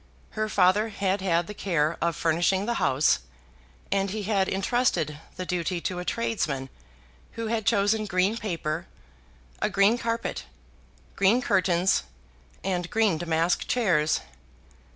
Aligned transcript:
Her 0.31 0.49
father 0.49 0.89
had 0.89 1.21
had 1.21 1.45
the 1.45 1.53
care 1.53 1.95
of 2.01 2.15
furnishing 2.15 2.65
the 2.65 2.73
house, 2.81 3.19
and 3.91 4.09
he 4.09 4.23
had 4.23 4.47
intrusted 4.47 5.19
the 5.35 5.45
duty 5.45 5.79
to 5.81 5.99
a 5.99 6.03
tradesman 6.05 6.69
who 7.33 7.45
had 7.49 7.67
chosen 7.67 8.07
green 8.07 8.35
paper, 8.37 8.87
a 9.61 9.69
green 9.69 9.99
carpet, 9.99 10.45
green 11.15 11.39
curtains, 11.39 12.01
and 12.63 12.89
green 12.89 13.19
damask 13.19 13.67
chairs. 13.67 14.21